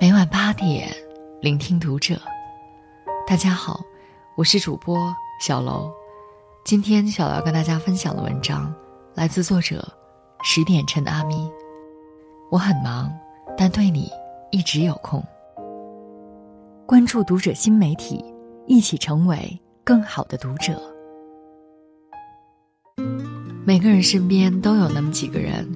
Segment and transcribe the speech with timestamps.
[0.00, 0.88] 每晚八点，
[1.40, 2.16] 聆听读者。
[3.26, 3.80] 大家好，
[4.36, 5.90] 我是主播小楼。
[6.64, 8.72] 今天小楼要跟大家分享的文章
[9.16, 9.84] 来自作者
[10.44, 11.50] 十点陈阿咪。
[12.48, 13.12] 我很忙，
[13.56, 14.08] 但对你
[14.52, 15.20] 一直有空。
[16.86, 18.24] 关注读者新媒体，
[18.68, 20.80] 一起成为更好的读者。
[23.64, 25.68] 每个人身边都有那么几个人，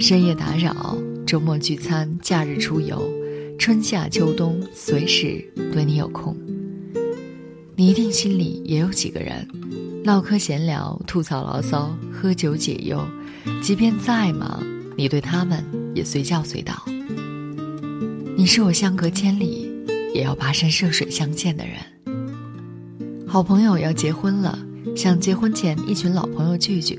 [0.00, 0.96] 深夜打扰，
[1.26, 3.06] 周末聚餐，假日出游。
[3.58, 6.36] 春夏秋冬，随时对你有空。
[7.74, 9.46] 你一定心里也有几个人，
[10.04, 13.04] 唠嗑闲聊、吐槽牢骚、喝酒解忧。
[13.62, 14.62] 即便再忙，
[14.96, 16.74] 你对他们也随叫随到。
[18.36, 19.68] 你是我相隔千里，
[20.14, 21.76] 也要跋山涉水相见的人。
[23.26, 24.58] 好朋友要结婚了，
[24.94, 26.98] 想结婚前一群老朋友聚聚。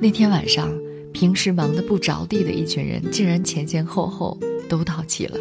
[0.00, 0.70] 那天晚上，
[1.12, 5.36] 平时忙得不着地的一群人，竟然前前后后都到齐了。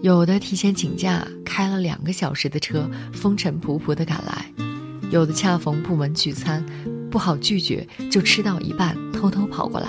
[0.00, 4.64] 有的提前请假，开了两个小时的车，风尘仆仆的赶来；
[5.10, 6.64] 有的恰逢部门聚餐，
[7.10, 9.88] 不好拒绝，就吃到一半偷偷跑过来；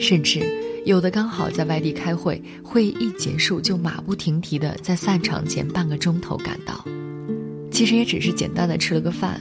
[0.00, 0.42] 甚至
[0.84, 6.84] 有的刚好在外地开会，会议一结束就马不停蹄的在散场前半个钟头赶到。
[7.70, 9.40] 其实也只是简单的吃了个饭，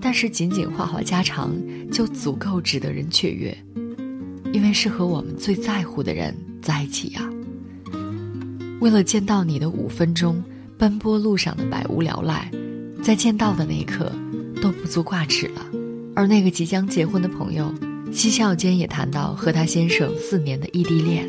[0.00, 1.52] 但是仅仅话话家常
[1.90, 3.56] 就足够值得人雀跃，
[4.52, 7.28] 因为是和我们最在乎的人在一起呀。
[8.84, 10.44] 为了见到你的五分钟，
[10.76, 12.50] 奔波路上的百无聊赖，
[13.02, 14.12] 在见到的那一刻，
[14.60, 15.64] 都不足挂齿了。
[16.14, 17.72] 而那个即将结婚的朋友，
[18.12, 21.26] 嬉笑间也谈到和他先生四年的异地恋。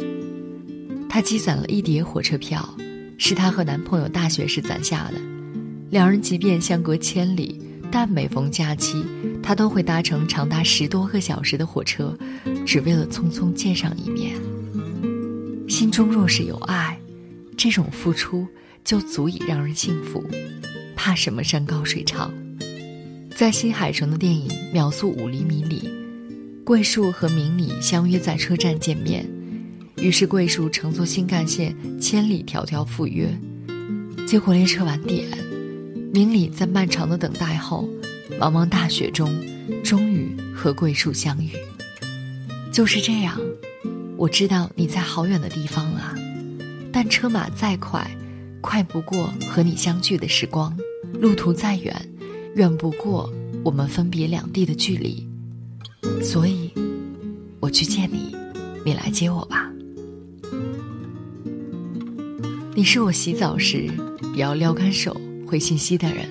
[1.07, 2.75] 他积攒了一叠火车票，
[3.17, 5.21] 是他和男朋友大学时攒下的。
[5.91, 9.01] 两人即便相隔千里，但每逢假期，
[9.41, 12.17] 他都会搭乘长达十多个小时的火车，
[12.65, 14.35] 只为了匆匆见上一面。
[15.69, 16.99] 心中若是有爱。
[17.57, 18.47] 这种付出
[18.83, 20.23] 就足以让人幸福，
[20.95, 22.33] 怕什么山高水长？
[23.35, 25.89] 在新海诚的电影《秒速五厘米》里，
[26.63, 29.27] 桂树和明里相约在车站见面，
[29.97, 33.27] 于是桂树乘坐新干线千里迢迢赴约，
[34.25, 35.25] 结果列车晚点，
[36.13, 37.89] 明里在漫长的等待后，
[38.39, 39.29] 茫茫大雪中，
[39.83, 41.49] 终于和桂树相遇。
[42.71, 43.39] 就是这样，
[44.17, 46.15] 我知道你在好远的地方啊。
[46.95, 48.09] 但车马再快，
[48.61, 50.71] 快不过和你相聚的时光；
[51.19, 51.93] 路途再远，
[52.55, 53.29] 远不过
[53.65, 55.27] 我们分别两地的距离。
[56.23, 56.71] 所以，
[57.59, 58.33] 我去见你，
[58.85, 59.69] 你来接我吧。
[62.73, 63.89] 你是我洗澡时
[64.33, 66.25] 也要撩干手回信息的人。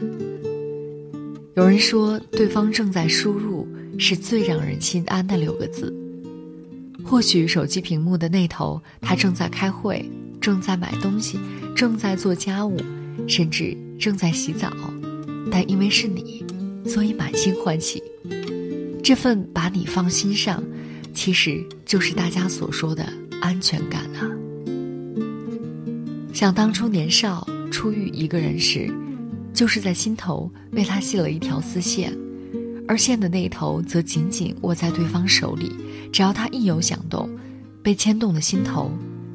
[1.56, 5.94] 有人说，对方正在输入是最让人心安的六个字。
[7.04, 10.10] 或许手机屏幕的那头，他正在开会。
[10.44, 11.40] 正在买东西，
[11.74, 12.76] 正在做家务，
[13.26, 14.70] 甚至正在洗澡，
[15.50, 16.44] 但因为是你，
[16.84, 18.02] 所以满心欢喜。
[19.02, 20.62] 这份把你放心上，
[21.14, 23.10] 其实就是大家所说的
[23.40, 24.28] 安全感啊。
[26.34, 28.92] 想当初年少初遇一个人时，
[29.54, 32.14] 就是在心头为他系了一条丝线，
[32.86, 35.74] 而线的那头则紧紧握在对方手里，
[36.12, 37.30] 只要他一有响动，
[37.82, 38.92] 被牵动的心头。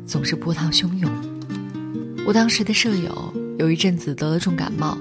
[0.10, 1.12] 总是波涛汹涌。
[2.26, 4.98] 我当时的舍友有一阵子得了重感冒，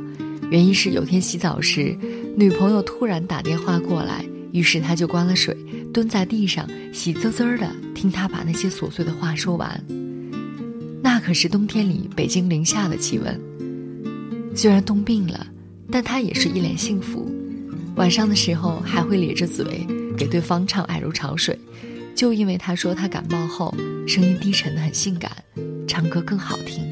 [0.51, 1.97] 原因是有天洗澡时，
[2.37, 5.57] 女朋友突然打电话过来，于是他就关了水，
[5.95, 9.83] 蹲在地上喜滋滋的听他把那些琐碎的话说完。
[11.03, 13.41] 那可是冬天里北京零下的气温。
[14.55, 15.47] 虽然冻病了，
[15.91, 17.27] 但他也是一脸幸福。
[17.97, 19.87] 晚上的时候还会咧着嘴
[20.19, 21.59] 给对方唱《爱如潮水》。
[22.19, 23.73] 就因为他说他感冒后
[24.05, 25.31] 声音低沉的很性感，
[25.87, 26.85] 唱歌更好听。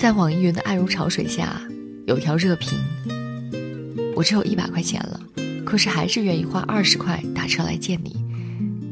[0.00, 1.60] 在网易云的“爱如潮水”下，
[2.06, 2.78] 有条热评：
[4.16, 5.20] 我只有一百块钱了，
[5.66, 8.16] 可是还是愿意花二十块打车来见你，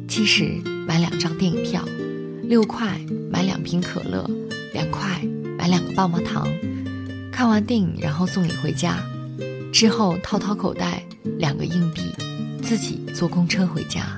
[0.07, 1.83] 七十买两张电影票，
[2.43, 3.01] 六块
[3.33, 4.29] 买两瓶可乐，
[4.75, 5.23] 两块
[5.57, 6.47] 买两个棒棒糖，
[7.33, 8.99] 看完电影然后送你回家，
[9.73, 11.03] 之后掏掏口袋
[11.39, 12.03] 两个硬币，
[12.63, 14.16] 自己坐公车回家。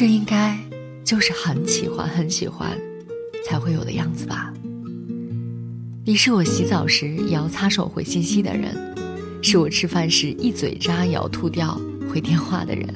[0.00, 0.58] 这应该
[1.04, 2.70] 就是很喜欢很喜欢，
[3.44, 4.50] 才会有的样子吧。
[6.06, 8.74] 你是我洗澡时也要擦手回信息的人，
[9.42, 11.78] 是我吃饭时一嘴渣也要吐掉
[12.10, 12.88] 回电话的人，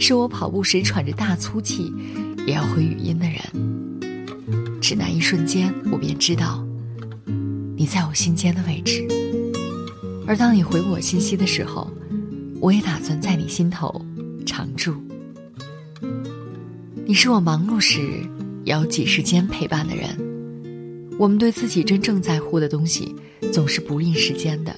[0.00, 1.92] 是我跑步时喘着大粗气
[2.46, 4.80] 也要回语音的人。
[4.80, 6.66] 只那一瞬间，我便知道
[7.76, 9.06] 你在我心间的位置。
[10.26, 11.92] 而当你回我信息的时候，
[12.62, 14.02] 我也打算在你心头
[14.46, 15.03] 常驻。
[17.06, 18.00] 你是我忙碌时
[18.64, 20.08] 也要挤时间陪伴的人。
[21.18, 23.14] 我们对自己真正在乎的东西，
[23.52, 24.74] 总是不吝时间的。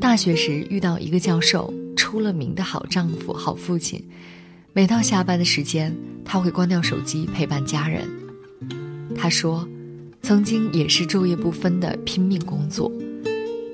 [0.00, 4.04] 大学时遇到一个教授，出了名的好丈夫、好父亲。
[4.72, 5.94] 每到下班的时间，
[6.24, 8.08] 他会关掉手机陪伴家人。
[9.14, 9.66] 他说，
[10.20, 12.90] 曾经也是昼夜不分的拼命工作。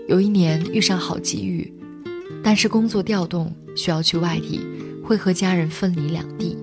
[0.08, 1.72] 有一年遇上好机遇，
[2.44, 4.60] 但是工作调动需要去外地，
[5.02, 6.54] 会和家人分离两地，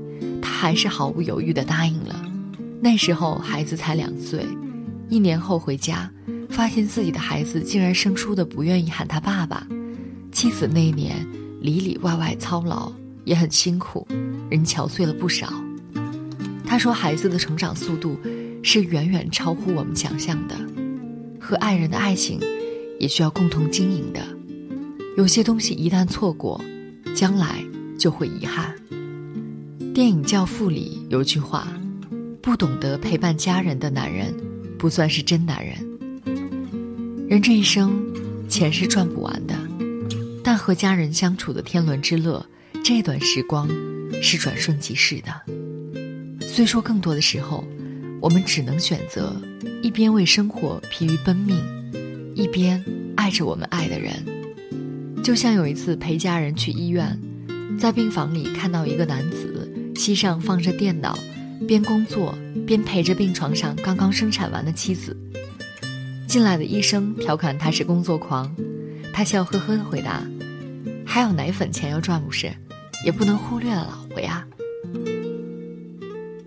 [0.59, 2.19] 还是毫不犹豫地答应了。
[2.81, 4.44] 那时候孩子才两岁，
[5.07, 6.09] 一年后回家。
[6.50, 9.68] 发现自己的孩子竟然生疏的不愿意喊他爸爸，
[10.31, 11.27] 妻子那一年
[11.62, 12.92] 里里外外操劳
[13.25, 14.07] 也很辛苦，
[14.50, 15.54] 人憔悴了不少。
[16.65, 18.18] 他说：“孩子的成长速度
[18.63, 20.56] 是远远超乎我们想象的，
[21.39, 22.39] 和爱人的爱情
[22.98, 24.19] 也需要共同经营的。
[25.15, 26.59] 有些东西一旦错过，
[27.13, 27.63] 将来
[28.00, 28.74] 就会遗憾。”
[29.97, 31.67] 电影《教父》里有句话
[32.39, 34.31] ：“不懂得陪伴家人的男人，
[34.77, 35.75] 不算是真男人。”
[37.27, 37.99] 人这一生，
[38.47, 39.55] 钱是赚不完的，
[40.44, 42.45] 但和家人相处的天伦之乐，
[42.83, 43.67] 这段时光
[44.21, 46.45] 是转瞬即逝的。
[46.45, 47.67] 虽说更多的时候，
[48.21, 49.35] 我们只能选择
[49.81, 51.57] 一边为生活疲于奔命，
[52.35, 52.85] 一边
[53.15, 54.13] 爱着我们爱的人。
[55.23, 57.19] 就像有一次陪家人去医院，
[57.79, 59.56] 在病房里看到一个男子，
[59.97, 61.17] 膝上放着电脑，
[61.67, 62.33] 边工作
[62.65, 65.17] 边陪着病床上刚刚生产完的妻子。
[66.27, 68.55] 进来的医生调侃他是工作狂，
[69.11, 70.23] 他笑呵呵的回答
[71.03, 72.51] ：“还有奶粉钱要赚不是？
[73.03, 74.45] 也不能忽略了老婆呀。”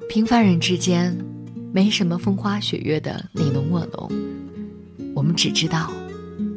[0.08, 1.16] 平凡人之间，
[1.72, 4.10] 没什么风花雪月的你侬我侬，
[5.14, 5.92] 我们只知道，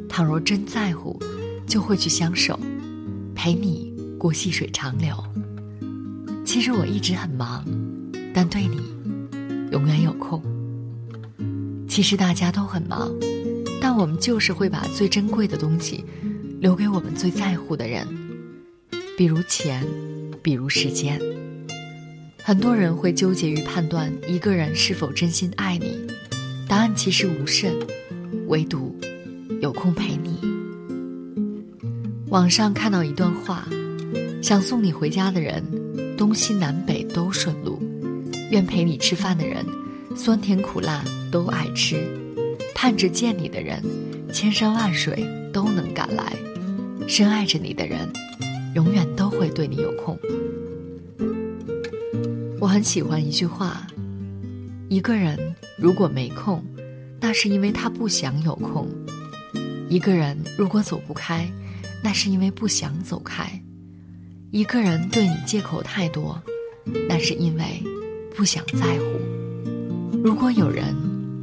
[0.08, 1.18] 倘若真在乎，
[1.66, 2.58] 就会去相守，
[3.34, 5.16] 陪你过细水长流。
[6.44, 7.64] 其实我一直很忙，
[8.32, 8.80] 但对你，
[9.72, 10.42] 永远有空。
[11.88, 13.10] 其实大家都很忙，
[13.80, 16.04] 但我们就是会把最珍贵的东西
[16.60, 18.06] 留给我们最在乎的人，
[19.16, 19.86] 比如钱，
[20.42, 21.20] 比如时间。
[22.42, 26.06] 很多人会纠结于判断一个人是否真心爱你，
[26.68, 27.74] 答案其实无甚，
[28.48, 28.94] 唯独
[29.60, 30.38] 有空陪你。
[32.28, 33.66] 网上看到一段话：
[34.42, 35.62] 想送你回家的人，
[36.16, 37.78] 东西南北都顺路；
[38.50, 39.64] 愿陪你吃饭的人。
[40.16, 41.96] 酸甜苦辣都爱吃，
[42.72, 43.82] 盼着见你的人，
[44.32, 46.32] 千山万水都能赶来。
[47.08, 48.08] 深爱着你的人，
[48.76, 50.16] 永远都会对你有空。
[52.60, 53.84] 我很喜欢一句话：
[54.88, 55.36] 一个人
[55.76, 56.64] 如果没空，
[57.20, 58.86] 那是因为他不想有空；
[59.88, 61.50] 一个人如果走不开，
[62.04, 63.46] 那是因为不想走开；
[64.54, 66.40] 一个人对你借口太多，
[67.08, 67.82] 那是因为
[68.36, 69.04] 不想在乎。
[70.22, 70.94] 如果有人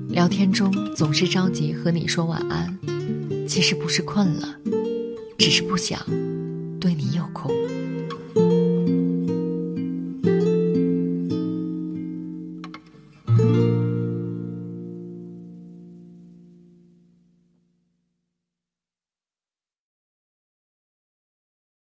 [0.08, 2.80] 聊天中总是着急和你说晚安，
[3.46, 4.58] 其实不是困了，
[5.38, 6.00] 只是不想
[6.80, 7.52] 对你有空。